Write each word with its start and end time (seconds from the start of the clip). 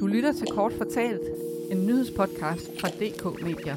Du 0.00 0.06
lytter 0.06 0.32
til 0.32 0.46
Kort 0.46 0.72
Fortalt, 0.72 1.20
en 1.70 1.86
nyhedspodcast 1.86 2.80
fra 2.80 2.88
DK 2.88 3.42
Media. 3.42 3.76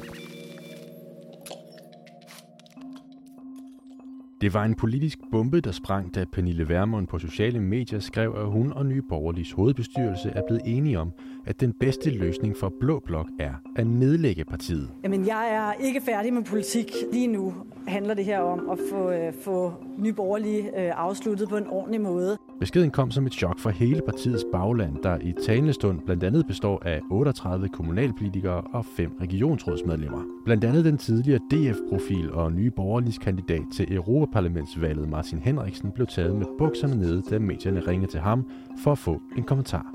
Det 4.40 4.54
var 4.54 4.64
en 4.64 4.74
politisk 4.74 5.18
bombe, 5.30 5.60
der 5.60 5.72
sprang, 5.72 6.14
da 6.14 6.24
Pernille 6.32 6.68
Vermund 6.68 7.06
på 7.06 7.18
sociale 7.18 7.60
medier 7.60 7.98
skrev, 7.98 8.34
at 8.36 8.46
hun 8.46 8.72
og 8.72 8.86
Nye 8.86 9.02
Borgerliges 9.02 9.52
hovedbestyrelse 9.52 10.28
er 10.28 10.42
blevet 10.46 10.62
enige 10.64 10.98
om, 10.98 11.12
at 11.46 11.60
den 11.60 11.72
bedste 11.72 12.10
løsning 12.10 12.56
for 12.56 12.72
Blå 12.80 13.00
Blok 13.06 13.28
er 13.40 13.52
at 13.76 13.86
nedlægge 13.86 14.44
partiet. 14.44 14.90
Jamen, 15.04 15.26
jeg 15.26 15.54
er 15.54 15.72
ikke 15.86 16.00
færdig 16.00 16.32
med 16.32 16.42
politik. 16.42 16.92
Lige 17.12 17.26
nu 17.26 17.54
handler 17.86 18.14
det 18.14 18.24
her 18.24 18.40
om 18.40 18.70
at 18.70 18.78
få, 18.90 19.10
øh, 19.10 19.32
få 19.42 19.72
Nye 19.98 20.12
Borgerlige 20.12 20.80
øh, 20.80 20.92
afsluttet 20.96 21.48
på 21.48 21.56
en 21.56 21.66
ordentlig 21.66 22.00
måde. 22.00 22.38
Beskeden 22.60 22.90
kom 22.90 23.10
som 23.10 23.26
et 23.26 23.32
chok 23.32 23.58
for 23.58 23.70
hele 23.70 24.00
partiets 24.06 24.44
bagland, 24.52 24.96
der 25.02 25.18
i 25.20 25.32
talende 25.46 25.72
stund 25.72 26.00
blandt 26.00 26.24
andet 26.24 26.46
består 26.46 26.82
af 26.84 27.00
38 27.10 27.68
kommunalpolitikere 27.68 28.60
og 28.60 28.84
5 28.84 29.16
regionsrådsmedlemmer. 29.20 30.22
Blandt 30.44 30.64
andet 30.64 30.84
den 30.84 30.98
tidligere 30.98 31.40
DF-profil 31.50 32.32
og 32.32 32.52
nye 32.52 32.70
borgerlige 32.70 33.18
kandidat 33.18 33.62
til 33.72 33.94
Europaparlamentsvalget 33.94 35.08
Martin 35.08 35.38
Henriksen 35.38 35.90
blev 35.90 36.06
taget 36.06 36.36
med 36.36 36.46
bukserne 36.58 36.96
nede, 36.96 37.22
da 37.30 37.38
medierne 37.38 37.80
ringede 37.80 38.10
til 38.10 38.20
ham 38.20 38.46
for 38.78 38.92
at 38.92 38.98
få 38.98 39.22
en 39.36 39.42
kommentar. 39.42 39.93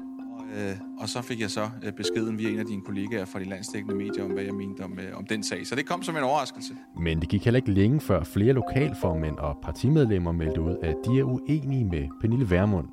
Øh, 0.58 0.76
og 1.00 1.10
så 1.10 1.22
fik 1.22 1.42
jeg 1.42 1.50
så 1.50 1.70
øh, 1.84 1.94
beskeden 1.94 2.38
via 2.38 2.50
en 2.50 2.60
af 2.60 2.66
dine 2.66 2.82
kollegaer 2.82 3.26
fra 3.26 3.40
de 3.40 3.46
landsdækkende 3.46 3.96
medier 3.96 4.24
om, 4.24 4.32
hvad 4.32 4.44
jeg 4.44 4.54
mente 4.54 4.82
om, 4.82 5.00
øh, 5.00 5.18
om 5.18 5.26
den 5.26 5.44
sag. 5.44 5.68
Så 5.68 5.76
det 5.76 5.86
kom 5.86 6.04
som 6.04 6.18
en 6.18 6.24
overraskelse. 6.24 6.74
Men 7.00 7.22
det 7.22 7.30
gik 7.30 7.44
heller 7.44 7.58
ikke 7.58 7.72
længe 7.72 8.00
før 8.00 8.24
flere 8.24 8.54
lokalformænd 8.54 9.38
og 9.38 9.58
partimedlemmer 9.64 10.32
meldte 10.32 10.62
ud, 10.62 10.76
at 10.84 10.96
de 11.06 11.20
er 11.20 11.24
uenige 11.24 11.86
med 11.86 12.08
Pernille 12.22 12.50
Vermund. 12.50 12.88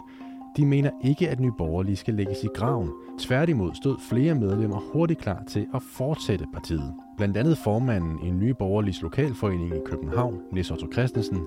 De 0.56 0.66
mener 0.66 0.90
ikke, 1.04 1.28
at 1.28 1.40
Nye 1.40 1.52
Borgerlige 1.58 1.96
skal 1.96 2.14
lægges 2.14 2.44
i 2.44 2.48
graven. 2.54 2.90
Tværtimod 3.18 3.74
stod 3.74 3.96
flere 4.08 4.34
medlemmer 4.34 4.80
hurtigt 4.92 5.20
klar 5.20 5.42
til 5.48 5.66
at 5.74 5.82
fortsætte 5.82 6.46
partiet. 6.52 6.94
Blandt 7.16 7.36
andet 7.36 7.58
formanden 7.58 8.18
i 8.26 8.30
Nye 8.30 8.54
Borgerliges 8.54 9.02
lokalforening 9.02 9.74
i 9.74 9.78
København, 9.86 10.40
Nis 10.52 10.70
Otto 10.70 10.86
Christensen, 10.92 11.46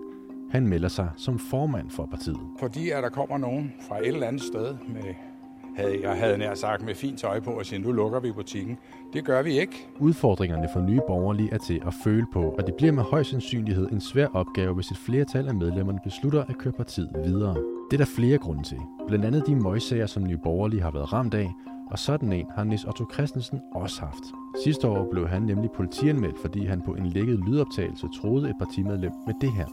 han 0.51 0.67
melder 0.67 0.87
sig 0.87 1.09
som 1.17 1.39
formand 1.39 1.89
for 1.89 2.05
partiet. 2.05 2.39
Fordi 2.59 2.89
at 2.89 3.03
der 3.03 3.09
kommer 3.09 3.37
nogen 3.37 3.73
fra 3.87 3.99
et 3.99 4.07
eller 4.07 4.27
andet 4.27 4.41
sted 4.41 4.75
med 4.87 5.13
havde 5.79 5.99
jeg 6.03 6.17
havde 6.17 6.37
nær 6.37 6.53
sagt 6.53 6.85
med 6.85 6.95
fint 6.95 7.19
tøj 7.19 7.39
på 7.39 7.51
og 7.51 7.65
sige, 7.65 7.79
nu 7.79 7.91
lukker 7.91 8.19
vi 8.19 8.31
butikken. 8.31 8.77
Det 9.13 9.25
gør 9.25 9.41
vi 9.41 9.59
ikke. 9.59 9.87
Udfordringerne 9.99 10.69
for 10.73 10.81
nye 10.81 11.01
borgerlige 11.07 11.53
er 11.53 11.57
til 11.57 11.81
at 11.87 11.93
føle 12.03 12.25
på, 12.33 12.41
og 12.41 12.67
det 12.67 12.75
bliver 12.75 12.91
med 12.91 13.03
høj 13.03 13.23
sandsynlighed 13.23 13.87
en 13.91 14.01
svær 14.01 14.27
opgave, 14.33 14.73
hvis 14.73 14.91
et 14.91 14.97
flertal 14.97 15.47
af 15.47 15.55
medlemmerne 15.55 15.99
beslutter 16.03 16.43
at 16.43 16.57
køre 16.57 16.73
partiet 16.73 17.09
videre. 17.25 17.55
Det 17.91 17.99
er 17.99 18.05
der 18.05 18.11
flere 18.15 18.37
grunde 18.37 18.63
til. 18.63 18.77
Blandt 19.07 19.25
andet 19.25 19.47
de 19.47 19.55
møgsager, 19.55 20.05
som 20.05 20.23
nye 20.23 20.37
borgerlige 20.43 20.81
har 20.81 20.91
været 20.91 21.13
ramt 21.13 21.33
af, 21.33 21.49
og 21.91 21.99
sådan 21.99 22.33
en 22.33 22.45
har 22.55 22.63
Nis 22.63 22.83
Otto 22.83 23.05
Christensen 23.13 23.59
også 23.75 24.01
haft. 24.01 24.23
Sidste 24.63 24.87
år 24.87 25.07
blev 25.11 25.27
han 25.27 25.41
nemlig 25.41 25.71
politianmeldt, 25.71 26.39
fordi 26.41 26.65
han 26.65 26.81
på 26.81 26.93
en 26.93 27.05
lækket 27.05 27.39
lydoptagelse 27.47 28.07
troede 28.21 28.49
et 28.49 28.55
partimedlem 28.59 29.11
med 29.27 29.33
det 29.41 29.51
her. 29.51 29.65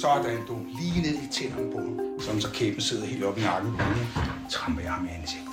Sådan, 0.00 0.38
du. 0.48 0.54
Lige 0.80 1.02
ned 1.02 1.16
i 1.24 1.28
tænderne 1.30 1.72
på 1.72 2.11
som 2.22 2.40
Sådan 2.40 2.40
så 2.40 2.52
kæben 2.52 2.80
sidder 2.80 3.06
helt 3.06 3.24
oppe 3.24 3.40
i 3.40 3.44
nakken 3.44 3.72
og. 3.72 4.06
Tramper 4.50 4.82
jeg 4.82 4.92
ham 4.92 5.06
i 5.06 5.08
ansigtet. 5.08 5.52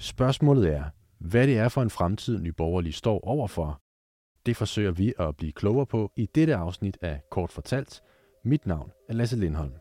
Spørgsmålet 0.00 0.74
er, 0.74 0.84
hvad 1.20 1.46
det 1.46 1.58
er 1.58 1.68
for 1.68 1.82
en 1.82 1.90
fremtid, 1.90 2.40
Nye 2.40 2.52
Borgerlige 2.52 2.92
står 2.92 3.20
overfor. 3.28 3.80
Det 4.46 4.56
forsøger 4.56 4.90
vi 4.90 5.14
at 5.18 5.36
blive 5.36 5.52
klogere 5.52 5.86
på 5.86 6.12
i 6.16 6.26
dette 6.34 6.54
afsnit 6.54 6.98
af 7.02 7.20
Kort 7.30 7.52
Fortalt. 7.52 8.02
Mit 8.44 8.66
navn 8.66 8.90
er 9.08 9.12
Lasse 9.12 9.36
Lindholm. 9.36 9.72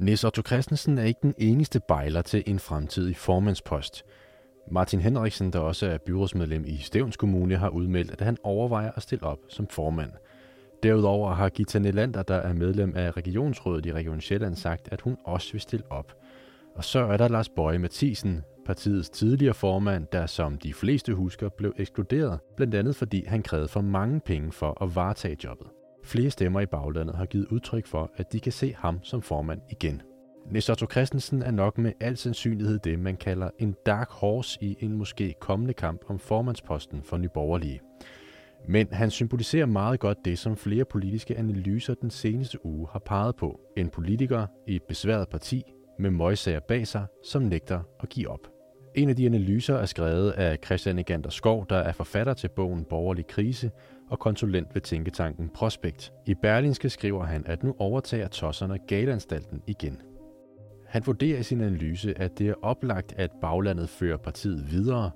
Nis 0.00 0.24
Otto 0.24 0.42
Christensen 0.46 0.98
er 0.98 1.02
ikke 1.02 1.20
den 1.22 1.34
eneste 1.38 1.80
bejler 1.88 2.22
til 2.22 2.42
en 2.46 2.58
fremtidig 2.58 3.16
formandspost. 3.16 4.04
Martin 4.70 5.00
Henriksen, 5.00 5.52
der 5.52 5.58
også 5.58 5.86
er 5.86 5.98
byrådsmedlem 5.98 6.64
i 6.66 6.76
Stævns 6.76 7.16
Kommune, 7.16 7.56
har 7.56 7.68
udmeldt, 7.68 8.10
at 8.10 8.20
han 8.20 8.36
overvejer 8.42 8.92
at 8.92 9.02
stille 9.02 9.24
op 9.24 9.38
som 9.48 9.66
formand. 9.68 10.12
Derudover 10.82 11.34
har 11.34 11.48
Gita 11.48 11.78
Nelander, 11.78 12.22
der 12.22 12.34
er 12.34 12.52
medlem 12.52 12.92
af 12.96 13.16
Regionsrådet 13.16 13.86
i 13.86 13.92
Region 13.92 14.20
Sjælland, 14.20 14.56
sagt, 14.56 14.88
at 14.92 15.00
hun 15.00 15.16
også 15.24 15.52
vil 15.52 15.60
stille 15.60 15.92
op. 15.92 16.12
Og 16.74 16.84
så 16.84 16.98
er 16.98 17.16
der 17.16 17.28
Lars 17.28 17.48
Bøje 17.48 17.78
Mathisen, 17.78 18.42
partiets 18.66 19.10
tidligere 19.10 19.54
formand, 19.54 20.06
der 20.12 20.26
som 20.26 20.58
de 20.58 20.74
fleste 20.74 21.14
husker 21.14 21.48
blev 21.48 21.72
ekskluderet, 21.76 22.38
blandt 22.56 22.74
andet 22.74 22.96
fordi 22.96 23.24
han 23.26 23.42
krævede 23.42 23.68
for 23.68 23.80
mange 23.80 24.20
penge 24.20 24.52
for 24.52 24.82
at 24.82 24.96
varetage 24.96 25.36
jobbet. 25.44 25.66
Flere 26.04 26.30
stemmer 26.30 26.60
i 26.60 26.66
baglandet 26.66 27.16
har 27.16 27.26
givet 27.26 27.46
udtryk 27.46 27.86
for, 27.86 28.10
at 28.16 28.32
de 28.32 28.40
kan 28.40 28.52
se 28.52 28.74
ham 28.78 29.00
som 29.02 29.22
formand 29.22 29.60
igen. 29.70 30.02
Otto 30.70 30.86
Christensen 30.90 31.42
er 31.42 31.50
nok 31.50 31.78
med 31.78 31.92
al 32.00 32.16
sandsynlighed 32.16 32.78
det, 32.78 32.98
man 32.98 33.16
kalder 33.16 33.50
en 33.58 33.74
dark 33.86 34.10
horse 34.10 34.58
i 34.60 34.76
en 34.80 34.92
måske 34.92 35.34
kommende 35.40 35.74
kamp 35.74 36.02
om 36.08 36.18
formandsposten 36.18 37.02
for 37.02 37.16
Nyborgerlige. 37.16 37.80
Men 38.68 38.88
han 38.92 39.10
symboliserer 39.10 39.66
meget 39.66 40.00
godt 40.00 40.18
det, 40.24 40.38
som 40.38 40.56
flere 40.56 40.84
politiske 40.84 41.38
analyser 41.38 41.94
den 41.94 42.10
seneste 42.10 42.66
uge 42.66 42.88
har 42.92 42.98
peget 42.98 43.36
på. 43.36 43.60
En 43.76 43.88
politiker 43.88 44.46
i 44.66 44.76
et 44.76 44.82
besværet 44.82 45.28
parti 45.28 45.62
med 45.98 46.10
møgsager 46.10 46.60
bag 46.60 46.86
sig, 46.86 47.06
som 47.24 47.42
nægter 47.42 47.80
at 48.00 48.08
give 48.08 48.28
op. 48.28 48.48
En 48.94 49.08
af 49.08 49.16
de 49.16 49.26
analyser 49.26 49.76
er 49.76 49.86
skrevet 49.86 50.30
af 50.30 50.58
Christian 50.64 50.98
Egander 50.98 51.30
Skov, 51.30 51.66
der 51.70 51.76
er 51.76 51.92
forfatter 51.92 52.34
til 52.34 52.48
bogen 52.48 52.84
Borgerlig 52.84 53.26
Krise 53.26 53.70
og 54.10 54.18
konsulent 54.18 54.74
ved 54.74 54.82
tænketanken 54.82 55.48
Prospekt. 55.48 56.12
I 56.26 56.34
Berlinske 56.34 56.90
skriver 56.90 57.24
han, 57.24 57.42
at 57.46 57.62
nu 57.62 57.74
overtager 57.78 58.28
tosserne 58.28 58.78
galanstalten 58.86 59.62
igen. 59.66 60.02
Han 60.86 61.02
vurderer 61.06 61.38
i 61.38 61.42
sin 61.42 61.60
analyse, 61.60 62.18
at 62.18 62.38
det 62.38 62.48
er 62.48 62.54
oplagt, 62.62 63.14
at 63.16 63.30
baglandet 63.40 63.88
fører 63.88 64.16
partiet 64.16 64.70
videre, 64.70 65.10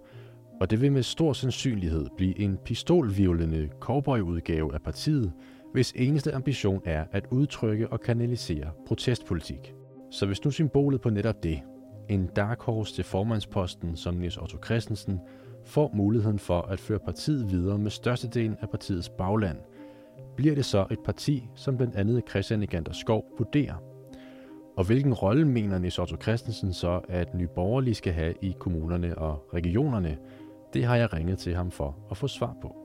og 0.63 0.71
det 0.71 0.81
vil 0.81 0.93
med 0.93 1.03
stor 1.03 1.33
sandsynlighed 1.33 2.07
blive 2.17 2.41
en 2.41 2.59
pistolvivlende 2.65 3.69
cowboyudgave 3.81 4.75
af 4.75 4.83
partiet, 4.83 5.33
hvis 5.73 5.93
eneste 5.97 6.35
ambition 6.35 6.83
er 6.85 7.05
at 7.13 7.27
udtrykke 7.31 7.89
og 7.89 8.01
kanalisere 8.01 8.71
protestpolitik. 8.87 9.75
Så 10.11 10.27
hvis 10.27 10.45
nu 10.45 10.51
symbolet 10.51 11.01
på 11.01 11.11
netop 11.11 11.43
det, 11.43 11.61
en 12.09 12.27
dark 12.27 12.61
horse 12.63 12.95
til 12.95 13.05
formandsposten 13.05 13.97
som 13.97 14.15
Niels 14.15 14.37
Otto 14.37 14.59
Christensen, 14.65 15.21
får 15.65 15.91
muligheden 15.95 16.39
for 16.39 16.63
at 16.63 16.81
føre 16.81 16.99
partiet 16.99 17.51
videre 17.51 17.79
med 17.79 17.91
størstedelen 17.91 18.57
af 18.61 18.71
partiets 18.71 19.09
bagland, 19.09 19.59
bliver 20.37 20.55
det 20.55 20.65
så 20.65 20.87
et 20.91 20.99
parti, 21.05 21.49
som 21.55 21.77
blandt 21.77 21.97
andet 21.97 22.23
Christian 22.31 22.63
Egander 22.63 22.93
Skov 22.93 23.25
vurderer. 23.39 23.75
Og 24.77 24.85
hvilken 24.85 25.15
rolle 25.15 25.45
mener 25.45 25.79
Niels 25.79 25.99
Otto 25.99 26.17
Christensen 26.23 26.73
så, 26.73 27.01
at 27.09 27.35
Nye 27.35 27.49
Borgerlige 27.55 27.95
skal 27.95 28.13
have 28.13 28.35
i 28.43 28.55
kommunerne 28.59 29.19
og 29.19 29.49
regionerne, 29.55 30.19
det 30.75 30.85
har 30.85 30.97
jeg 30.97 31.13
ringet 31.13 31.39
til 31.39 31.55
ham 31.55 31.71
for 31.71 31.97
at 32.11 32.17
få 32.17 32.29
svar 32.29 32.57
på. 32.63 32.83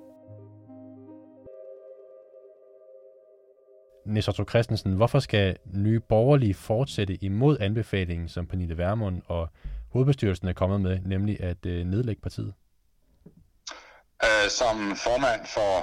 Nesotto 4.06 4.44
Christensen, 4.50 4.94
hvorfor 4.94 5.20
skal 5.20 5.58
nye 5.74 6.00
borgerlige 6.00 6.54
fortsætte 6.54 7.24
imod 7.24 7.58
anbefalingen, 7.60 8.30
som 8.30 8.48
Pernille 8.48 8.78
Vermund 8.78 9.22
og 9.28 9.50
hovedbestyrelsen 9.92 10.48
er 10.48 10.54
kommet 10.54 10.82
med, 10.82 11.00
nemlig 11.06 11.42
at 11.44 11.66
øh, 11.66 11.86
nedlægge 11.86 12.22
partiet? 12.22 12.54
Uh, 14.24 14.50
som 14.50 14.96
formand 14.96 15.42
for 15.46 15.74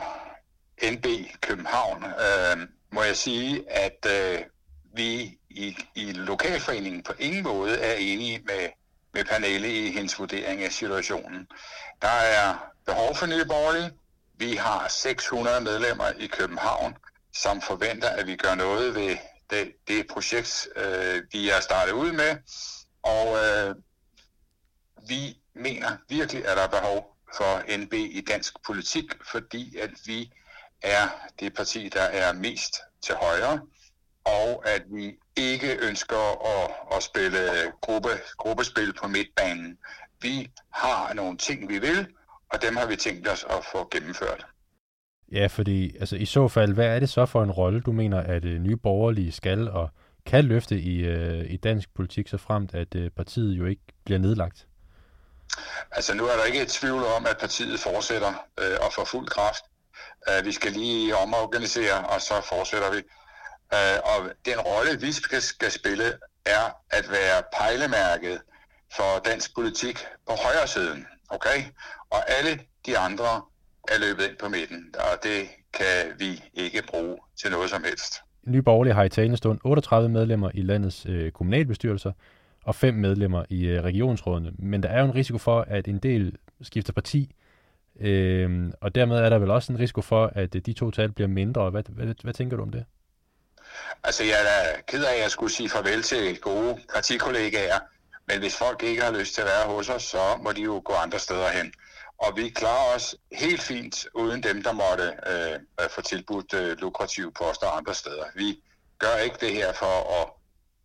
NB 0.93 1.06
København 1.41 2.04
øh, 2.04 2.69
må 2.93 3.03
jeg 3.03 3.16
sige, 3.16 3.64
at 3.70 4.06
øh, 4.06 4.38
vi 4.94 5.38
i, 5.50 5.76
i 5.94 6.12
lokalforeningen 6.12 7.03
på 7.03 7.12
ingen 7.19 7.43
måde 7.43 7.78
er 7.78 7.94
enige 7.94 8.41
med, 8.47 8.69
med 9.14 9.25
Pernille 9.25 9.86
i 9.86 9.91
hendes 9.91 10.19
vurdering 10.19 10.62
af 10.62 10.72
situationen. 10.72 11.48
Der 12.02 12.08
er 12.08 12.70
behov 12.86 13.16
for 13.16 13.26
nye 13.26 13.44
borgerlige. 13.44 13.92
Vi 14.38 14.56
har 14.56 14.88
600 14.88 15.60
medlemmer 15.60 16.10
i 16.19 16.26
København, 16.26 16.97
som 17.34 17.60
forventer, 17.62 18.08
at 18.08 18.26
vi 18.26 18.36
gør 18.36 18.54
noget 18.54 18.94
ved 18.94 19.16
det, 19.50 19.72
det 19.88 20.06
projekt, 20.06 20.69
øh, 20.76 21.22
vi 21.32 21.50
er 21.50 21.60
startet 21.60 21.92
ud 21.92 22.12
med. 22.12 22.36
Og 23.02 23.36
øh, 23.44 23.75
vi 25.08 25.38
mener 25.55 25.96
virkelig, 26.08 26.46
at 26.49 26.56
der 26.56 26.62
er 26.62 26.69
behov 26.69 27.16
for 27.37 27.76
NB 27.76 27.93
i 27.93 28.20
dansk 28.20 28.55
politik, 28.66 29.05
fordi 29.31 29.78
at 29.78 29.90
vi 30.06 30.32
er 30.82 31.08
det 31.40 31.55
parti, 31.55 31.88
der 31.88 32.02
er 32.02 32.32
mest 32.32 32.75
til 33.02 33.14
højre, 33.14 33.61
og 34.25 34.69
at 34.69 34.82
vi 34.87 35.16
ikke 35.36 35.76
ønsker 35.88 36.46
at, 36.56 36.70
at 36.96 37.02
spille 37.02 37.40
gruppe, 37.81 38.08
gruppespil 38.36 38.92
på 39.02 39.08
midtbanen. 39.08 39.78
Vi 40.20 40.50
har 40.72 41.14
nogle 41.14 41.38
ting, 41.38 41.69
vi 41.69 41.78
vil, 41.78 42.06
og 42.52 42.62
dem 42.62 42.76
har 42.76 42.86
vi 42.86 42.96
tænkt 42.96 43.28
os 43.28 43.44
at 43.50 43.64
få 43.72 43.88
gennemført. 43.90 44.46
Ja, 45.32 45.46
fordi 45.46 45.96
altså, 45.96 46.16
i 46.16 46.25
så 46.25 46.48
fald, 46.48 46.75
hvad 46.75 46.86
er 46.86 46.98
det 47.00 47.08
så 47.08 47.26
for 47.26 47.42
en 47.42 47.50
rolle, 47.50 47.81
du 47.81 47.92
mener, 47.92 48.20
at 48.20 48.44
øh, 48.44 48.60
nye 48.60 48.76
borgerlige 48.76 49.32
skal 49.32 49.69
og 49.69 49.90
kan 50.26 50.44
løfte 50.44 50.81
i, 50.81 51.04
øh, 51.04 51.50
i 51.50 51.56
dansk 51.56 51.94
politik, 51.94 52.28
så 52.28 52.38
fremt 52.38 52.75
at 52.75 52.94
øh, 52.94 53.10
partiet 53.10 53.58
jo 53.58 53.66
ikke 53.66 53.82
bliver 54.04 54.19
nedlagt? 54.19 54.66
Altså 55.90 56.14
nu 56.14 56.25
er 56.25 56.37
der 56.37 56.44
ikke 56.44 56.62
et 56.62 56.69
tvivl 56.69 57.02
om, 57.16 57.26
at 57.26 57.37
partiet 57.40 57.80
fortsætter 57.80 58.32
øh, 58.60 58.76
og 58.80 58.92
får 58.92 59.04
fuld 59.04 59.28
kraft. 59.28 59.64
Uh, 60.28 60.46
vi 60.46 60.52
skal 60.52 60.72
lige 60.72 61.16
omorganisere, 61.16 62.06
og 62.06 62.20
så 62.20 62.34
fortsætter 62.48 62.90
vi. 62.90 63.02
Øh, 63.75 63.97
og 64.12 64.19
den 64.49 64.59
rolle, 64.71 65.00
vi 65.00 65.12
skal, 65.12 65.43
skal 65.43 65.71
spille, 65.71 66.09
er 66.47 66.65
at 66.91 67.06
være 67.11 67.38
pejlemærket 67.59 68.38
for 68.97 69.11
dansk 69.25 69.55
politik 69.55 69.97
på 70.29 70.32
højre 70.44 70.67
siden. 70.67 71.06
Okay? 71.29 71.59
Og 72.11 72.21
alle 72.37 72.61
de 72.87 72.99
andre 72.99 73.31
er 73.88 73.99
løbet 74.00 74.25
ind 74.29 74.37
på 74.37 74.49
midten, 74.49 74.94
og 74.94 75.23
det 75.23 75.41
kan 75.73 76.00
vi 76.19 76.43
ikke 76.55 76.82
bruge 76.88 77.17
til 77.41 77.50
noget 77.50 77.71
som 77.71 77.85
helst. 77.85 78.12
Nye 78.47 78.62
Borgerlige 78.62 78.94
har 78.94 79.05
i 79.05 79.09
talende 79.09 79.37
stund 79.37 79.59
38 79.65 80.09
medlemmer 80.09 80.50
i 80.55 80.62
landets 80.62 81.06
øh, 81.06 81.32
kommunalbestyrelser 81.32 82.12
og 82.65 82.75
fem 82.75 82.94
medlemmer 82.94 83.44
i 83.49 83.67
øh, 83.67 83.82
regionsrådene. 83.82 84.53
Men 84.59 84.82
der 84.82 84.88
er 84.88 85.00
jo 85.00 85.05
en 85.05 85.15
risiko 85.15 85.38
for, 85.38 85.61
at 85.61 85.88
en 85.88 85.99
del 85.99 86.37
skifter 86.62 86.93
parti, 86.93 87.35
øh, 88.00 88.73
og 88.81 88.94
dermed 88.94 89.17
er 89.17 89.29
der 89.29 89.38
vel 89.38 89.50
også 89.50 89.73
en 89.73 89.79
risiko 89.79 90.00
for, 90.00 90.32
at 90.35 90.55
øh, 90.55 90.62
de 90.67 90.73
to 90.73 90.91
tal 90.91 91.12
bliver 91.12 91.29
mindre. 91.29 91.71
Hvad, 91.71 91.82
hvad, 91.88 92.15
hvad 92.23 92.35
tænker 92.35 92.56
du 92.56 92.62
om 92.62 92.71
det? 92.71 92.85
Altså, 94.05 94.25
jeg 94.25 94.41
er 94.56 94.81
ked 94.87 95.05
af, 95.05 95.15
at 95.15 95.21
jeg 95.21 95.31
skulle 95.31 95.53
sige 95.53 95.69
farvel 95.69 96.03
til 96.03 96.41
gode 96.41 96.81
partikollegaer, 96.94 97.79
men 98.29 98.38
hvis 98.38 98.56
folk 98.56 98.82
ikke 98.82 99.03
har 99.03 99.12
lyst 99.12 99.35
til 99.35 99.41
at 99.41 99.47
være 99.47 99.67
hos 99.67 99.88
os, 99.88 100.03
så 100.03 100.38
må 100.43 100.53
de 100.53 100.62
jo 100.62 100.82
gå 100.85 100.93
andre 100.93 101.19
steder 101.19 101.49
hen. 101.49 101.73
Og 102.19 102.37
vi 102.37 102.49
klarer 102.49 102.94
os 102.94 103.17
helt 103.32 103.62
fint 103.62 104.06
uden 104.15 104.43
dem, 104.43 104.62
der 104.62 104.73
måtte 104.73 105.05
øh, 105.05 105.91
få 105.91 106.00
tilbudt 106.00 106.55
øh, 106.55 106.79
lukrative 106.79 107.32
poster 107.32 107.67
andre 107.67 107.94
steder. 107.94 108.25
Vi 108.35 108.61
gør 108.99 109.17
ikke 109.17 109.37
det 109.41 109.53
her 109.53 109.73
for 109.73 109.94
at 110.21 110.29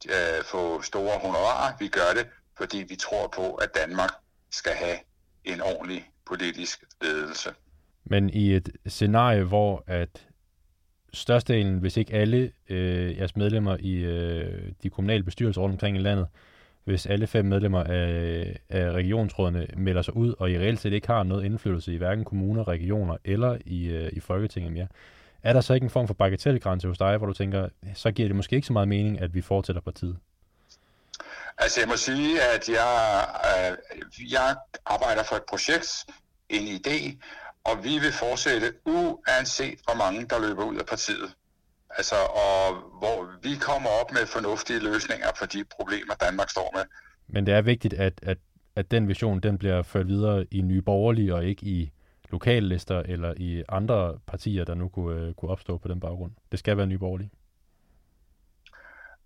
øh, 0.10 0.44
få 0.44 0.82
store 0.82 1.20
honorarer. 1.20 1.74
Vi 1.80 1.88
gør 1.88 2.14
det, 2.16 2.28
fordi 2.58 2.78
vi 2.78 2.96
tror 2.96 3.28
på, 3.28 3.54
at 3.54 3.70
Danmark 3.76 4.12
skal 4.52 4.74
have 4.74 4.98
en 5.46 5.62
ordentlig 5.62 6.10
politisk 6.28 6.84
ledelse. 7.02 7.50
Men 8.04 8.30
i 8.30 8.56
et 8.56 8.70
scenarie, 8.88 9.44
hvor 9.44 9.84
at 9.88 10.28
størstedelen, 11.14 11.80
hvis 11.80 11.98
ikke 11.98 12.14
alle 12.14 12.52
øh, 12.70 13.18
jeres 13.18 13.36
medlemmer 13.36 13.78
i 13.80 13.94
øh, 13.94 14.72
de 14.84 14.90
kommunale 14.90 15.24
bestyrelser 15.24 15.62
rundt 15.62 15.74
omkring 15.74 15.98
i 15.98 16.00
landet, 16.00 16.28
hvis 16.84 17.06
alle 17.06 17.28
fem 17.28 17.46
medlemmer 17.46 17.84
af, 17.84 18.60
af 18.70 18.92
regionsrådene 18.92 19.68
melder 19.78 20.02
sig 20.02 20.16
ud, 20.16 20.34
og 20.40 20.52
i 20.52 20.58
reelt 20.58 20.80
set 20.80 20.94
ikke 20.94 21.08
har 21.08 21.24
noget 21.24 21.46
indflydelse 21.46 21.94
i 21.94 21.98
hverken 21.98 22.26
kommuner, 22.26 22.68
regioner 22.68 23.18
eller 23.26 23.58
i, 23.66 23.86
øh, 23.86 24.10
i 24.14 24.20
Folketinget 24.20 24.74
mere, 24.74 24.88
er 25.44 25.54
der 25.54 25.62
så 25.62 25.74
ikke 25.74 25.84
en 25.84 25.90
form 25.90 26.08
for 26.08 26.14
bagatelgrænse 26.14 26.88
hos 26.88 26.98
dig, 26.98 27.18
hvor 27.18 27.28
du 27.28 27.34
tænker, 27.34 27.70
så 27.96 28.12
giver 28.12 28.30
det 28.30 28.36
måske 28.36 28.56
ikke 28.56 28.68
så 28.68 28.74
meget 28.74 28.88
mening, 28.88 29.22
at 29.22 29.34
vi 29.34 29.42
fortsætter 29.42 29.82
partiet? 29.82 30.18
Altså 31.58 31.80
jeg 31.82 31.90
må 31.90 31.96
sige, 31.98 32.42
at 32.42 32.70
jeg, 32.70 33.26
øh, 33.50 34.34
jeg 34.34 34.56
arbejder 34.86 35.24
for 35.24 35.36
et 35.36 35.44
projekt, 35.50 36.06
en 36.50 36.68
idé, 36.68 37.18
og 37.70 37.84
vi 37.84 37.94
vil 38.04 38.14
fortsætte 38.14 38.74
uanset 38.86 39.80
hvor 39.86 39.96
mange, 40.04 40.26
der 40.26 40.40
løber 40.48 40.64
ud 40.64 40.78
af 40.78 40.86
partiet. 40.86 41.30
Altså, 41.90 42.16
og 42.16 42.76
hvor 43.00 43.18
vi 43.44 43.56
kommer 43.56 43.90
op 44.02 44.12
med 44.12 44.26
fornuftige 44.26 44.80
løsninger 44.80 45.28
for 45.36 45.46
de 45.46 45.64
problemer, 45.64 46.14
Danmark 46.14 46.50
står 46.50 46.72
med. 46.76 46.84
Men 47.28 47.46
det 47.46 47.54
er 47.54 47.62
vigtigt, 47.62 47.94
at, 47.94 48.14
at, 48.24 48.38
at 48.76 48.92
den 48.92 49.08
vision, 49.08 49.40
den 49.40 49.58
bliver 49.58 49.82
ført 49.84 50.08
videre 50.08 50.46
i 50.52 50.62
nye 50.62 50.82
borgerlige, 50.82 51.36
og 51.36 51.46
ikke 51.46 51.66
i 51.66 51.92
lokallister 52.30 53.00
eller 53.00 53.34
i 53.38 53.64
andre 53.70 54.20
partier, 54.28 54.66
der 54.66 54.76
nu 54.76 54.90
kunne, 54.90 55.28
uh, 55.28 55.34
kunne 55.34 55.52
opstå 55.52 55.78
på 55.78 55.88
den 55.88 56.00
baggrund. 56.00 56.32
Det 56.52 56.60
skal 56.60 56.78
være 56.78 56.88
nye 56.88 56.98
borgerlige. 56.98 57.30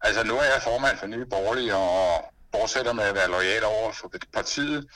Altså, 0.01 0.27
nu 0.27 0.33
er 0.33 0.43
jeg 0.43 0.61
formand 0.63 0.97
for 0.97 1.07
nye 1.07 1.25
borgerlige, 1.25 1.75
og 1.75 2.32
fortsætter 2.55 2.94
med 2.94 3.03
at 3.03 3.15
være 3.15 3.29
lojal 3.29 3.63
over 3.63 3.91
for 3.91 4.11
partiet. 4.33 4.88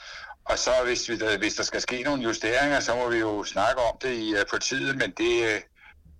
Og 0.44 0.58
så 0.58 0.70
hvis, 0.84 1.08
vi, 1.08 1.20
hvis 1.38 1.54
der 1.54 1.62
skal 1.62 1.80
ske 1.80 2.02
nogle 2.02 2.22
justeringer, 2.22 2.80
så 2.80 2.94
må 2.94 3.08
vi 3.10 3.18
jo 3.18 3.44
snakke 3.44 3.80
om 3.80 3.98
det 4.02 4.14
i 4.14 4.34
øh, 4.34 4.44
partiet, 4.50 4.96
men 4.96 5.10
det 5.10 5.42
øh, 5.42 5.60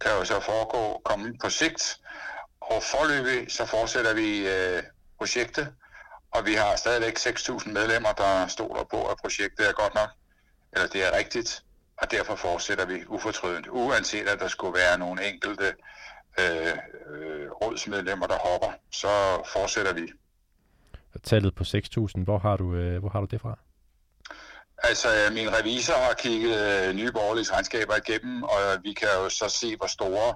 kan 0.00 0.11
jo 0.19 0.25
så 0.25 0.40
foregå 0.40 1.00
komme 1.05 1.38
på 1.43 1.50
sigt. 1.50 2.00
Og 2.61 2.82
forløbig 2.82 3.52
så 3.52 3.67
fortsætter 3.67 4.14
vi 4.14 4.49
øh, 4.49 4.82
projektet, 5.19 5.73
og 6.31 6.46
vi 6.46 6.55
har 6.55 6.76
stadigvæk 6.76 7.19
6.000 7.19 7.70
medlemmer, 7.70 8.12
der 8.12 8.46
stoler 8.46 8.85
på, 8.85 9.06
at 9.06 9.17
projektet 9.20 9.69
er 9.69 9.73
godt 9.73 9.94
nok, 9.94 10.08
eller 10.73 10.88
det 10.88 11.06
er 11.06 11.19
rigtigt 11.19 11.62
og 11.99 12.11
derfor 12.11 12.35
fortsætter 12.37 12.87
vi 12.87 13.05
ufortrødent, 13.06 13.67
uanset 13.70 14.29
at 14.29 14.40
der 14.40 14.49
skulle 14.49 14.79
være 14.79 14.99
nogle 14.99 15.32
enkelte 15.32 15.75
øh, 16.40 16.76
øh, 17.11 17.50
rådsmedlemmer, 17.50 18.26
der 18.26 18.38
hopper, 18.38 18.73
så 18.93 19.08
fortsætter 19.52 19.93
vi. 19.93 20.12
Tallet 21.23 21.55
på 21.55 21.65
6.000, 21.65 22.25
hvor 22.25 22.38
har 22.38 22.56
du 22.56 22.75
øh, 22.75 22.99
hvor 23.00 23.09
har 23.09 23.20
du 23.20 23.26
det 23.26 23.41
fra? 23.41 23.59
Altså, 24.82 25.09
min 25.32 25.49
revisor 25.59 25.94
har 25.94 26.15
kigget 26.19 26.88
øh, 26.88 26.94
nye 26.94 27.12
borgerlige 27.12 27.53
regnskaber 27.53 27.94
igennem, 27.97 28.43
og 28.43 28.59
vi 28.82 28.93
kan 28.93 29.09
jo 29.23 29.29
så 29.29 29.49
se, 29.49 29.76
hvor 29.76 29.87
store 29.87 30.35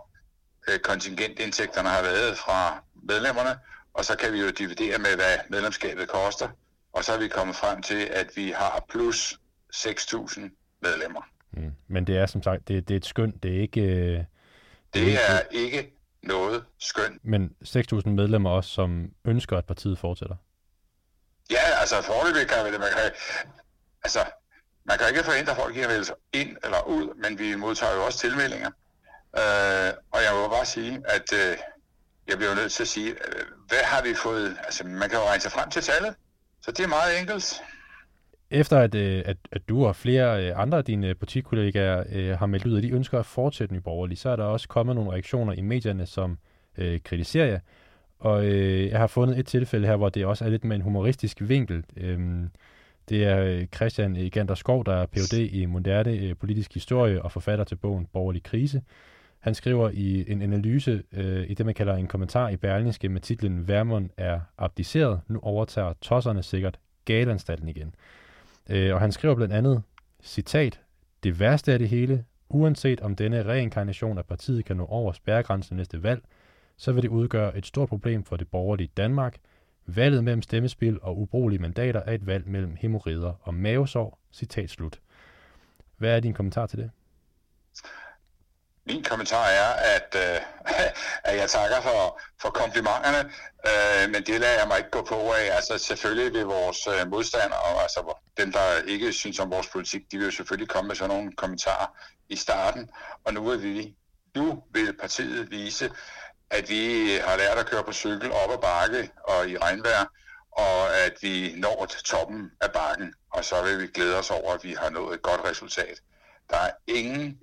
øh, 0.69 0.79
kontingentindtægterne 0.79 1.89
har 1.89 2.03
været 2.03 2.37
fra 2.37 2.85
medlemmerne, 3.03 3.59
og 3.95 4.05
så 4.05 4.17
kan 4.17 4.33
vi 4.33 4.41
jo 4.41 4.51
dividere 4.51 4.99
med, 4.99 5.15
hvad 5.15 5.35
medlemskabet 5.51 6.09
koster, 6.09 6.49
og 6.93 7.05
så 7.05 7.13
er 7.13 7.19
vi 7.19 7.29
kommet 7.29 7.57
frem 7.57 7.83
til, 7.83 8.09
at 8.13 8.27
vi 8.37 8.51
har 8.51 8.85
plus 8.89 9.39
6.000 9.77 10.41
medlemmer. 10.83 11.23
Mm. 11.53 11.73
Men 11.89 12.07
det 12.07 12.17
er 12.17 12.27
som 12.27 12.43
sagt, 12.43 12.69
det, 12.69 12.89
det 12.89 12.95
er 12.95 12.99
et 12.99 13.07
skøn, 13.07 13.31
det 13.43 13.57
er 13.57 13.61
ikke... 13.61 13.81
Øh, 13.81 14.19
det, 14.19 14.27
det 14.95 15.15
er 15.15 15.41
ikke, 15.51 15.77
ikke 15.79 15.97
noget 16.23 16.65
skøn. 16.79 17.21
Men 17.23 17.51
6.000 17.65 18.09
medlemmer 18.09 18.51
også, 18.51 18.71
som 18.71 19.11
ønsker, 19.25 19.59
at 19.59 19.65
partiet 19.65 19.99
fortsætter? 19.99 20.37
Altså 21.83 21.97
forløbig 22.03 22.49
kan 22.49 22.59
man, 22.65 22.73
man 22.87 22.93
kan, 22.97 23.11
altså, 24.07 24.23
man 24.89 24.99
kan 24.99 25.07
ikke 25.09 25.25
forhindre 25.31 25.55
folk 25.63 25.77
i 25.77 25.81
at 25.81 25.89
vælge 25.89 26.05
ind 26.33 26.57
eller 26.65 26.81
ud, 26.95 27.05
men 27.23 27.39
vi 27.39 27.55
modtager 27.65 27.95
jo 27.95 28.05
også 28.05 28.19
tilmeldinger. 28.19 28.71
Øh, 29.41 29.91
og 30.15 30.21
jeg 30.27 30.33
må 30.35 30.49
bare 30.57 30.67
sige, 30.77 30.93
at 31.17 31.27
øh, 31.41 31.57
jeg 32.29 32.37
bliver 32.37 32.55
nødt 32.55 32.73
til 32.73 32.83
at 32.83 32.89
sige, 32.89 33.11
øh, 33.11 33.45
hvad 33.69 33.85
har 33.93 34.03
vi 34.03 34.15
fået? 34.15 34.57
Altså, 34.65 34.87
man 34.87 35.09
kan 35.11 35.19
jo 35.19 35.25
regne 35.25 35.41
sig 35.41 35.53
frem 35.53 35.71
til 35.71 35.83
tallet, 35.83 36.15
så 36.63 36.71
det 36.73 36.83
er 36.85 36.89
meget 36.89 37.21
enkelt. 37.21 37.63
Efter 38.51 38.79
at, 38.79 38.95
øh, 38.95 39.23
at, 39.27 39.37
at 39.53 39.69
du 39.69 39.87
og 39.87 39.97
flere 39.97 40.45
øh, 40.45 40.61
andre 40.63 40.79
af 40.79 40.85
dine 40.85 41.15
partikollegaer 41.15 42.05
øh, 42.13 42.39
har 42.39 42.47
meldt 42.47 42.67
ud, 42.67 42.77
at 42.77 42.83
de 42.83 42.91
ønsker 42.91 43.19
at 43.19 43.27
fortsætte 43.27 43.75
Nye 43.75 43.81
Borgerlige, 43.81 44.19
så 44.19 44.29
er 44.29 44.37
der 44.37 44.45
også 44.45 44.69
kommet 44.69 44.95
nogle 44.97 45.13
reaktioner 45.13 45.53
i 45.53 45.61
medierne, 45.61 46.07
som 46.07 46.39
øh, 46.79 47.01
kritiserer 47.05 47.47
jer. 47.47 47.61
Og 48.23 48.47
øh, 48.47 48.91
jeg 48.91 48.99
har 48.99 49.07
fundet 49.07 49.39
et 49.39 49.47
tilfælde 49.47 49.87
her, 49.87 49.97
hvor 49.97 50.09
det 50.09 50.27
også 50.27 50.45
er 50.45 50.49
lidt 50.49 50.65
med 50.65 50.77
en 50.77 50.83
humoristisk 50.83 51.39
vinkel. 51.41 51.85
Øhm, 51.97 52.51
det 53.09 53.25
er 53.25 53.45
øh, 53.45 53.67
Christian 53.67 54.17
Egander 54.17 54.55
Skov, 54.55 54.85
der 54.85 54.95
er 54.95 55.07
Ph.D. 55.07 55.49
i 55.53 55.67
moderne 55.67 56.13
øh, 56.13 56.37
politisk 56.37 56.75
historie 56.75 57.23
og 57.23 57.33
forfatter 57.33 57.65
til 57.65 57.77
bogen 57.77 58.07
Borgerlig 58.13 58.43
Krise. 58.43 58.83
Han 59.41 59.55
skriver 59.55 59.91
i 59.91 60.33
en 60.33 60.43
analyse 60.43 61.03
øh, 61.13 61.51
i 61.51 61.55
det, 61.55 61.67
man 61.67 61.75
kalder 61.75 61.95
en 61.95 62.07
kommentar 62.07 62.49
i 62.49 62.57
Berlingske 62.57 63.09
med 63.09 63.21
titlen 63.21 63.69
Vermund 63.69 64.11
er 64.17 64.41
abdiceret. 64.59 65.21
Nu 65.29 65.41
overtager 65.43 65.93
tosserne 66.01 66.43
sikkert 66.43 66.79
galanstalten 67.05 67.69
igen. 67.69 67.95
Øh, 68.71 68.95
og 68.95 69.01
han 69.01 69.13
skriver 69.13 69.35
blandt 69.35 69.55
andet, 69.55 69.83
citat, 70.23 70.81
det 71.23 71.41
værste 71.41 71.73
af 71.73 71.79
det 71.79 71.89
hele, 71.89 72.25
uanset 72.49 73.01
om 73.01 73.17
denne 73.17 73.43
reinkarnation 73.43 74.19
af 74.19 74.25
partiet 74.27 74.65
kan 74.65 74.77
nå 74.77 74.87
over 74.87 75.13
spærregrænsen 75.13 75.77
næste 75.77 76.03
valg, 76.03 76.23
så 76.77 76.93
vil 76.93 77.03
det 77.03 77.09
udgøre 77.09 77.57
et 77.57 77.67
stort 77.67 77.89
problem 77.89 78.25
for 78.25 78.37
det 78.37 78.49
borgerlige 78.49 78.91
Danmark. 78.97 79.37
Valget 79.87 80.25
mellem 80.25 80.43
stemmespil 80.43 80.99
og 81.03 81.19
ubrugelige 81.19 81.63
mandater 81.63 82.01
er 82.01 82.13
et 82.13 82.27
valg 82.27 82.49
mellem 82.49 82.77
hemorrider 82.81 83.33
og 83.43 83.55
mavesår. 83.55 84.19
Citat 84.33 84.71
slut. 84.71 85.01
Hvad 85.97 86.17
er 86.17 86.21
din 86.21 86.35
kommentar 86.35 86.67
til 86.67 86.79
det? 86.79 86.91
Min 88.87 89.05
kommentar 89.05 89.47
er, 89.47 89.73
at, 89.97 90.17
øh, 90.17 90.41
at 91.29 91.37
jeg 91.37 91.51
takker 91.51 91.81
for, 91.81 92.21
for 92.41 92.51
komplimenterne, 92.51 93.31
øh, 93.69 94.11
men 94.11 94.23
det 94.23 94.41
lader 94.41 94.59
jeg 94.59 94.69
mig 94.69 94.79
ikke 94.79 94.91
gå 94.91 95.03
på 95.03 95.15
af. 95.15 95.57
Altså 95.57 95.79
selvfølgelig 95.79 96.33
vil 96.33 96.45
vores 96.45 96.87
øh, 96.87 97.11
modstandere, 97.11 97.83
altså 97.83 98.15
dem, 98.37 98.53
der 98.53 98.83
ikke 98.87 99.13
synes 99.13 99.39
om 99.39 99.51
vores 99.51 99.69
politik, 99.69 100.03
de 100.11 100.17
vil 100.17 100.25
jo 100.25 100.31
selvfølgelig 100.31 100.69
komme 100.69 100.89
med 100.89 100.97
sådan 100.97 101.17
nogle 101.17 101.33
kommentarer 101.33 101.87
i 102.29 102.37
starten. 102.37 102.91
Og 103.25 103.35
nu 103.35 103.51
vil 103.51 103.63
vi, 103.63 103.95
nu 104.37 104.63
vil 104.73 104.97
partiet 105.01 105.51
vise, 105.51 105.91
at 106.59 106.65
vi 106.69 106.85
har 107.27 107.37
lært 107.37 107.59
at 107.59 107.67
køre 107.67 107.85
på 107.85 107.93
cykel 107.93 108.31
op 108.33 108.51
ad 108.57 108.61
bakke 108.71 109.11
og 109.25 109.49
i 109.51 109.57
regnvejr, 109.57 110.05
og 110.53 110.79
at 111.07 111.15
vi 111.23 111.55
når 111.57 111.87
til 111.91 112.03
toppen 112.05 112.51
af 112.61 112.71
bakken, 112.73 113.15
og 113.31 113.45
så 113.45 113.55
vil 113.65 113.83
vi 113.83 113.87
glæde 113.87 114.19
os 114.19 114.31
over, 114.31 114.53
at 114.55 114.65
vi 114.65 114.73
har 114.79 114.91
nået 114.91 115.15
et 115.15 115.23
godt 115.23 115.41
resultat. 115.51 116.03
Der 116.51 116.57
er 116.57 116.71
ingen 116.87 117.39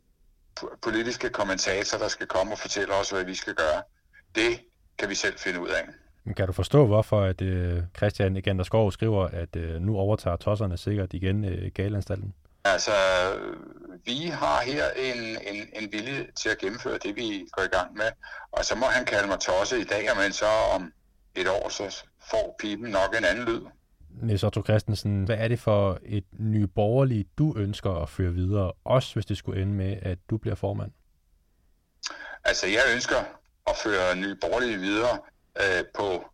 politiske 0.81 1.29
kommentatorer, 1.29 1.99
der 1.99 2.07
skal 2.07 2.27
komme 2.27 2.53
og 2.53 2.59
fortælle 2.59 2.93
os, 2.93 3.09
hvad 3.09 3.23
vi 3.23 3.35
skal 3.35 3.55
gøre. 3.55 3.81
Det 4.35 4.59
kan 4.97 5.09
vi 5.09 5.15
selv 5.15 5.37
finde 5.37 5.61
ud 5.61 5.67
af. 5.67 5.83
Men 6.23 6.33
kan 6.33 6.47
du 6.47 6.53
forstå, 6.53 6.85
hvorfor 6.85 7.21
at 7.21 7.41
øh, 7.41 7.83
Christian 7.97 8.37
Egander 8.37 8.63
Skov 8.63 8.91
skriver, 8.91 9.25
at 9.27 9.55
øh, 9.55 9.81
nu 9.81 9.97
overtager 9.97 10.35
tosserne 10.35 10.77
sikkert 10.77 11.13
igen 11.13 11.45
øh, 11.45 11.71
galanstalten? 11.73 12.33
Altså, 12.63 12.91
vi 14.05 14.27
har 14.27 14.61
her 14.61 14.89
en, 14.91 15.37
en, 15.55 15.67
en 15.73 15.91
vilje 15.91 16.27
til 16.35 16.49
at 16.49 16.57
gennemføre 16.57 16.97
det, 16.97 17.15
vi 17.15 17.47
går 17.51 17.63
i 17.63 17.67
gang 17.67 17.93
med. 17.97 18.11
Og 18.51 18.65
så 18.65 18.75
må 18.75 18.85
han 18.85 19.05
kalde 19.05 19.27
mig 19.27 19.39
tosse 19.39 19.79
i 19.79 19.83
dag, 19.83 20.07
men 20.17 20.31
så 20.33 20.45
om 20.75 20.93
et 21.35 21.47
år, 21.49 21.69
så 21.69 22.03
får 22.31 22.55
pipen 22.59 22.89
nok 22.91 23.15
en 23.17 23.25
anden 23.25 23.45
lyd. 23.45 23.61
Niels 24.21 24.43
Otto 24.43 24.63
Christensen, 24.63 25.23
hvad 25.23 25.37
er 25.39 25.47
det 25.47 25.59
for 25.59 25.99
et 26.05 26.25
nye 26.31 26.67
borgerligt, 26.67 27.37
du 27.37 27.57
ønsker 27.57 27.91
at 27.91 28.09
føre 28.09 28.33
videre, 28.33 28.71
også 28.83 29.13
hvis 29.13 29.25
det 29.25 29.37
skulle 29.37 29.61
ende 29.61 29.73
med, 29.73 29.97
at 30.01 30.17
du 30.29 30.37
bliver 30.37 30.55
formand? 30.55 30.91
Altså, 32.43 32.67
jeg 32.67 32.83
ønsker 32.93 33.17
at 33.67 33.75
føre 33.83 34.15
nye 34.15 34.35
borgerlige 34.35 34.77
videre 34.77 35.19
øh, 35.57 35.83
på 35.95 36.25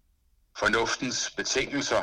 fornuftens 0.58 1.34
betingelser, 1.38 2.01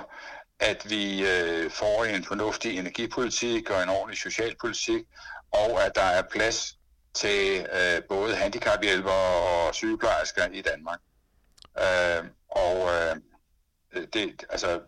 at 0.70 0.90
vi 0.90 1.04
øh, 1.26 1.70
får 1.70 2.04
en 2.04 2.24
fornuftig 2.24 2.78
energipolitik 2.78 3.70
og 3.70 3.82
en 3.82 3.88
ordentlig 3.88 4.18
socialpolitik, 4.18 5.02
og 5.50 5.84
at 5.84 5.92
der 5.94 6.08
er 6.18 6.22
plads 6.32 6.78
til 7.14 7.66
øh, 7.78 8.02
både 8.08 8.34
handicaphjælpere 8.34 9.66
og 9.68 9.74
sygeplejersker 9.74 10.46
i 10.52 10.62
Danmark. 10.62 11.00
Øh, 11.78 12.24
og 12.48 12.76
øh, 12.94 13.16
det, 14.12 14.44
altså, 14.50 14.80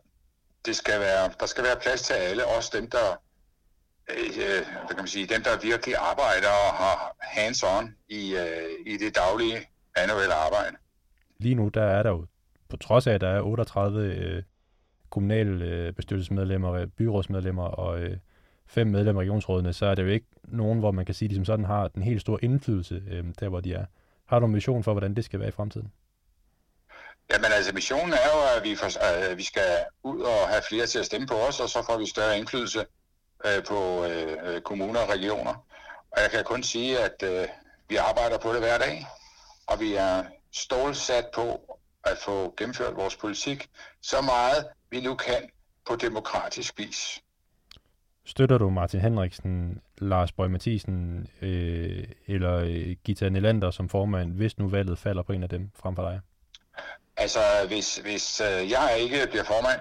det 0.67 0.77
skal 0.77 1.01
være, 1.01 1.31
der 1.41 1.47
skal 1.47 1.65
være 1.65 1.77
plads 1.83 2.03
til 2.03 2.15
alle, 2.15 2.47
også 2.47 2.71
dem, 2.75 2.91
der, 2.91 3.23
øh, 4.11 4.27
øh 4.27 4.67
hvad 4.67 4.89
kan 4.89 4.97
man 4.97 5.07
sige, 5.07 5.27
dem, 5.27 5.43
der 5.43 5.59
virkelig 5.59 5.97
arbejder 5.97 6.49
og 6.49 6.75
har 6.75 7.17
hands-on 7.23 8.05
i, 8.09 8.37
øh, 8.37 8.93
i 8.93 8.97
det 8.97 9.17
daglige 9.17 9.69
manuelle 9.97 10.35
arbejde. 10.35 10.77
Lige 11.39 11.55
nu, 11.55 11.69
der 11.69 11.85
er 11.85 12.03
der 12.03 12.11
jo, 12.11 12.27
på 12.69 12.77
trods 12.77 13.07
af, 13.07 13.13
at 13.13 13.21
der 13.21 13.29
er 13.29 13.41
38 13.41 14.01
øh, 14.01 14.43
kommunalbestyrelsesmedlemmer, 15.15 16.73
øh, 16.73 16.87
byrådsmedlemmer 16.87 17.65
og 17.65 18.01
øh, 18.01 18.17
fem 18.67 18.87
medlemmer 18.87 19.23
af 19.23 19.25
regionsrådene, 19.25 19.73
så 19.73 19.87
er 19.87 19.95
det 19.95 20.03
jo 20.03 20.09
ikke 20.09 20.27
nogen, 20.45 20.79
hvor 20.79 20.91
man 20.91 21.05
kan 21.05 21.15
sige, 21.15 21.27
at 21.27 21.31
de 21.31 21.37
som 21.37 21.45
sådan 21.45 21.65
har 21.65 21.89
den 21.89 22.03
helt 22.03 22.21
store 22.21 22.45
indflydelse 22.45 23.03
øh, 23.11 23.25
der, 23.41 23.49
hvor 23.49 23.61
de 23.61 23.75
er. 23.75 23.85
Har 24.27 24.39
du 24.39 24.47
en 24.47 24.55
vision 24.55 24.85
for, 24.85 24.93
hvordan 24.93 25.15
det 25.15 25.25
skal 25.25 25.41
være 25.41 25.49
i 25.49 25.53
fremtiden? 25.59 25.93
Jamen 27.33 27.53
altså, 27.57 27.73
missionen 27.75 28.13
er 28.13 28.29
jo, 28.35 28.39
at 28.57 28.65
vi, 28.65 28.75
for, 28.75 28.87
at 29.09 29.31
øh, 29.31 29.39
vi 29.39 29.43
skal 29.43 29.71
ud 30.03 30.21
og 30.21 30.49
have 30.49 30.63
flere 30.69 30.87
til 30.87 30.99
at 30.99 31.07
stemme 31.07 31.27
på 31.27 31.35
os, 31.35 31.61
og 31.61 31.69
så 31.69 31.83
får 31.87 31.99
vi 31.99 32.07
større 32.07 32.39
indflydelse 32.39 32.81
øh, 33.47 33.65
på 33.69 34.05
øh, 34.05 34.37
øh, 34.47 34.61
kommuner 34.61 35.01
og 35.01 35.09
regioner. 35.09 35.55
Og 36.11 36.19
jeg 36.23 36.31
kan 36.31 36.45
kun 36.45 36.63
sige, 36.63 36.99
at 36.99 37.23
øh, 37.23 37.49
vi 37.89 37.97
arbejder 37.97 38.39
på 38.39 38.53
det 38.53 38.61
hver 38.61 38.79
dag, 38.79 39.07
og 39.67 39.81
vi 39.81 39.95
er 39.95 40.25
stålsat 40.53 41.27
på 41.35 41.45
at 42.05 42.19
få 42.25 42.55
gennemført 42.57 42.97
vores 42.97 43.17
politik 43.17 43.69
så 44.03 44.21
meget, 44.21 44.67
vi 44.91 45.01
nu 45.01 45.15
kan 45.15 45.51
på 45.89 45.97
demokratisk 45.97 46.79
vis. 46.79 47.21
Støtter 48.27 48.59
du 48.59 48.71
Martin 48.71 49.01
Henriksen, 49.01 49.81
Lars 49.99 50.33
Bøge 50.33 50.49
Mathisen 50.49 51.27
øh, 51.43 52.05
eller 52.27 52.55
øh, 52.55 52.97
Gita 53.05 53.29
Nelander 53.29 53.71
som 53.71 53.89
formand, 53.89 54.33
hvis 54.33 54.59
nu 54.59 54.69
valget 54.69 54.99
falder 54.99 55.23
på 55.23 55.33
en 55.33 55.43
af 55.43 55.49
dem 55.49 55.71
frem 55.75 55.97
for 55.97 56.11
dig? 56.11 56.21
Altså, 57.17 57.41
hvis, 57.69 57.97
hvis 57.97 58.41
øh, 58.41 58.71
jeg 58.71 58.97
ikke 59.01 59.27
bliver 59.31 59.45
formand, 59.45 59.81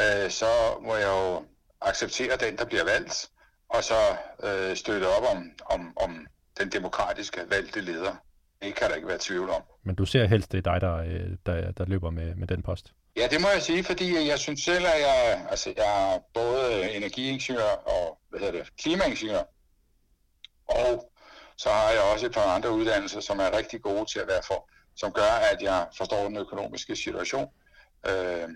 øh, 0.00 0.30
så 0.30 0.46
må 0.82 0.94
jeg 0.94 1.08
jo 1.08 1.44
acceptere 1.80 2.36
den, 2.36 2.56
der 2.56 2.64
bliver 2.64 2.84
valgt, 2.84 3.30
og 3.68 3.84
så 3.84 4.00
øh, 4.44 4.76
støtte 4.76 5.06
op 5.06 5.36
om, 5.36 5.52
om, 5.70 5.92
om 5.96 6.26
den 6.58 6.72
demokratiske 6.72 7.40
valgte 7.50 7.80
leder. 7.80 8.14
Det 8.62 8.74
kan 8.74 8.88
der 8.88 8.94
ikke 8.94 9.08
være 9.08 9.18
tvivl 9.20 9.50
om. 9.50 9.62
Men 9.82 9.94
du 9.94 10.04
ser 10.04 10.26
helst, 10.26 10.52
det 10.52 10.66
er 10.66 10.72
dig, 10.72 10.80
der, 10.80 10.96
øh, 10.96 11.36
der, 11.46 11.72
der 11.72 11.84
løber 11.84 12.10
med, 12.10 12.34
med 12.34 12.46
den 12.46 12.62
post? 12.62 12.92
Ja, 13.16 13.26
det 13.30 13.40
må 13.40 13.48
jeg 13.48 13.62
sige, 13.62 13.84
fordi 13.84 14.28
jeg 14.28 14.38
synes 14.38 14.60
selv, 14.60 14.86
at 14.86 15.00
jeg, 15.00 15.46
altså, 15.50 15.74
jeg 15.76 16.14
er 16.14 16.18
både 16.34 16.92
energiingeniør 16.96 17.70
og 17.86 18.18
hvad 18.30 18.40
hedder 18.40 18.52
det, 18.52 18.76
klimaingeniør. 18.76 19.42
Og 20.66 21.12
så 21.56 21.68
har 21.68 21.90
jeg 21.90 22.00
også 22.12 22.26
et 22.26 22.32
par 22.32 22.54
andre 22.54 22.70
uddannelser, 22.70 23.20
som 23.20 23.38
er 23.38 23.56
rigtig 23.56 23.82
gode 23.82 24.06
til 24.12 24.18
at 24.18 24.28
være 24.28 24.42
for, 24.46 24.70
som 24.96 25.12
gør, 25.12 25.32
at 25.52 25.62
jeg 25.62 25.86
forstår 25.96 26.24
den 26.24 26.36
økonomiske 26.36 26.96
situation. 26.96 27.48
Øh, 28.06 28.48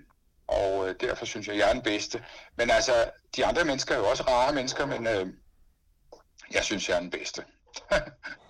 og 0.46 0.94
derfor 1.00 1.24
synes 1.24 1.46
jeg, 1.46 1.54
at 1.54 1.60
jeg 1.60 1.68
er 1.68 1.72
den 1.72 1.82
bedste. 1.82 2.24
Men 2.56 2.70
altså, 2.70 2.92
de 3.36 3.46
andre 3.46 3.64
mennesker 3.64 3.94
er 3.94 3.98
jo 3.98 4.06
også 4.06 4.22
rare 4.22 4.54
mennesker, 4.54 4.86
men 4.86 5.06
øh, 5.06 5.26
jeg 6.54 6.64
synes, 6.64 6.88
jeg 6.88 6.96
er 6.96 7.00
den 7.00 7.10
bedste. 7.10 7.44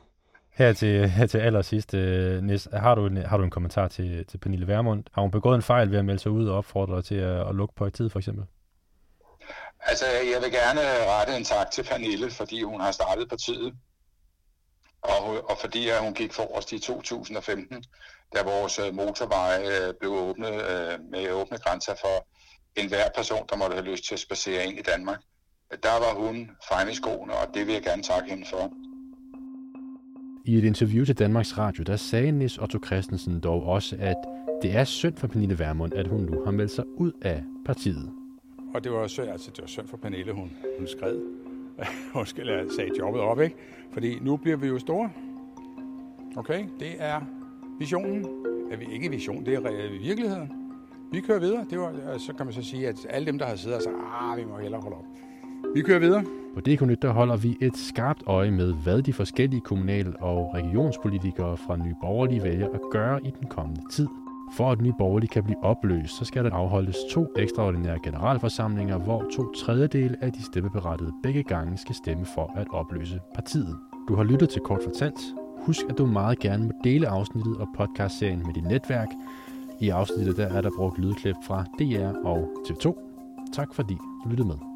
Her 0.57 0.73
til, 0.73 1.09
her 1.09 1.27
til 1.27 1.39
allersidst, 1.39 1.95
uh, 1.95 2.45
Nis, 2.45 2.69
har 2.73 2.95
du, 2.95 3.07
en, 3.07 3.17
har 3.17 3.37
du 3.37 3.45
en 3.45 3.51
kommentar 3.51 3.89
til, 3.89 4.27
til 4.27 4.39
Pernille 4.39 4.67
Vermund? 4.67 5.05
Har 5.13 5.23
hun 5.23 5.31
begået 5.31 5.57
en 5.57 5.63
fejl 5.63 5.91
ved 5.91 5.99
at 5.99 6.05
melde 6.05 6.21
sig 6.21 6.31
ud 6.31 6.49
og 6.49 6.57
opfordre 6.57 7.03
til 7.03 7.15
at, 7.15 7.49
at 7.49 7.55
lukke 7.55 7.75
på 7.75 7.87
et 7.87 7.95
tid, 7.95 8.11
for 8.11 8.19
eksempel? 8.19 8.45
Altså, 9.81 10.05
jeg 10.35 10.43
vil 10.43 10.53
gerne 10.53 10.81
rette 10.81 11.37
en 11.37 11.45
tak 11.45 11.71
til 11.71 11.83
Pernille, 11.83 12.31
fordi 12.31 12.63
hun 12.63 12.81
har 12.81 12.91
startet 12.91 13.29
partiet, 13.29 13.75
og, 15.03 15.51
og 15.51 15.57
fordi 15.61 15.89
at 15.89 16.01
hun 16.01 16.15
gik 16.15 16.33
forrest 16.33 16.73
i 16.73 16.79
2015, 16.79 17.85
da 18.35 18.43
vores 18.43 18.79
motorveje 18.79 18.93
motorvej 18.93 19.89
øh, 19.89 19.95
blev 20.01 20.13
åbnet 20.13 20.55
med 21.11 21.31
åbne 21.31 21.59
grænser 21.59 21.95
for 22.01 22.27
enhver 22.77 23.09
person, 23.17 23.47
der 23.51 23.57
måtte 23.57 23.75
have 23.75 23.91
lyst 23.91 24.05
til 24.05 24.15
at 24.15 24.21
spacere 24.21 24.65
ind 24.65 24.79
i 24.79 24.83
Danmark. 24.83 25.21
Der 25.83 25.99
var 25.99 26.15
hun 26.15 26.51
fremme 26.69 26.93
i 26.93 26.95
skoene, 26.95 27.33
og 27.33 27.55
det 27.55 27.67
vil 27.67 27.73
jeg 27.73 27.83
gerne 27.83 28.03
takke 28.03 28.31
hende 28.31 28.47
for. 28.47 28.71
I 30.49 30.59
et 30.59 30.65
interview 30.65 31.05
til 31.05 31.19
Danmarks 31.19 31.59
Radio, 31.59 31.83
der 31.83 31.97
sagde 31.97 32.33
Nis 32.33 32.59
Otto 32.59 32.79
Christensen 32.87 33.41
dog 33.41 33.63
også, 33.67 33.97
at 33.99 34.17
det 34.63 34.77
er 34.77 34.85
synd 34.85 35.17
for 35.17 35.27
Pernille 35.27 35.59
Vermund, 35.59 35.95
at 35.95 36.07
hun 36.07 36.21
nu 36.21 36.43
har 36.45 36.51
meldt 36.51 36.71
sig 36.71 36.85
ud 36.97 37.13
af 37.23 37.43
partiet. 37.65 38.11
Og 38.75 38.85
det 38.85 38.93
var 38.93 38.99
også 38.99 39.23
altså 39.23 39.51
det 39.51 39.61
var 39.61 39.67
synd 39.67 39.89
for 39.89 39.97
Pernille, 39.97 40.33
hun, 40.33 40.51
hun 40.79 40.87
skred. 40.87 41.21
hun 42.15 42.27
skal 42.27 42.71
sagde 42.77 42.91
jobbet 42.99 43.21
op, 43.21 43.41
ikke? 43.41 43.57
Fordi 43.93 44.19
nu 44.23 44.37
bliver 44.37 44.57
vi 44.57 44.67
jo 44.67 44.79
store. 44.79 45.11
Okay, 46.37 46.65
det 46.81 46.95
er 46.99 47.21
visionen. 47.79 48.27
Er 48.71 48.77
vi 48.77 48.87
ikke 48.93 49.11
vision, 49.11 49.47
det 49.47 49.55
er 49.55 50.01
virkeligheden. 50.03 50.53
Vi 51.13 51.21
kører 51.21 51.39
videre. 51.39 51.67
Det 51.71 51.79
var, 51.79 51.93
altså, 52.13 52.27
så 52.27 52.33
kan 52.33 52.47
man 52.47 52.53
så 52.53 52.63
sige, 52.63 52.89
at 52.89 53.07
alle 53.11 53.27
dem, 53.27 53.39
der 53.39 53.47
har 53.47 53.57
siddet 53.57 53.77
og 53.77 53.83
sagt, 53.83 53.97
ah, 54.21 54.39
vi 54.39 54.45
må 54.45 54.59
hellere 54.59 54.81
holde 54.81 54.97
op. 54.97 55.05
Vi 55.75 55.83
kører 55.83 55.99
videre. 55.99 56.25
På 56.57 56.61
DK 56.61 56.87
Nyt 56.87 57.03
der 57.03 57.13
holder 57.13 57.37
vi 57.37 57.57
et 57.61 57.77
skarpt 57.77 58.23
øje 58.27 58.51
med, 58.51 58.73
hvad 58.73 59.03
de 59.03 59.13
forskellige 59.13 59.61
kommunal- 59.61 60.15
og 60.21 60.55
regionspolitikere 60.55 61.57
fra 61.57 61.77
Nye 61.77 61.95
Borgerlige 62.01 62.43
vælger 62.43 62.69
at 62.69 62.81
gøre 62.93 63.27
i 63.27 63.31
den 63.41 63.49
kommende 63.49 63.83
tid. 63.91 64.09
For 64.53 64.73
at 64.73 64.81
Nye 64.81 64.93
Borgerlige 64.99 65.29
kan 65.29 65.45
blive 65.45 65.65
opløst, 65.65 66.19
så 66.19 66.25
skal 66.25 66.45
der 66.45 66.51
afholdes 66.51 66.97
to 67.11 67.27
ekstraordinære 67.37 67.99
generalforsamlinger, 68.05 68.99
hvor 68.99 69.25
to 69.33 69.53
tredjedele 69.53 70.17
af 70.21 70.33
de 70.33 70.45
stemmeberettede 70.45 71.13
begge 71.23 71.43
gange 71.43 71.79
skal 71.79 71.95
stemme 71.95 72.25
for 72.25 72.53
at 72.57 72.67
opløse 72.71 73.21
partiet. 73.35 73.77
Du 74.09 74.15
har 74.15 74.25
lyttet 74.25 74.49
til 74.49 74.63
Kort 74.63 74.81
Fortalt. 74.85 75.21
Husk, 75.59 75.81
at 75.89 75.99
du 75.99 76.07
meget 76.07 76.39
gerne 76.39 76.65
må 76.65 76.73
dele 76.85 77.09
afsnittet 77.09 77.57
og 77.57 77.69
podcastserien 77.77 78.43
med 78.47 78.55
dit 78.55 78.65
netværk. 78.65 79.09
I 79.81 79.89
afsnittet 79.89 80.37
der 80.37 80.47
er 80.47 80.61
der 80.61 80.71
brugt 80.77 80.99
lydklip 80.99 81.37
fra 81.47 81.65
DR 81.79 82.27
og 82.27 82.49
TV2. 82.69 82.95
Tak 83.53 83.75
fordi 83.75 83.95
du 84.25 84.29
lyttede 84.29 84.49
med. 84.49 84.76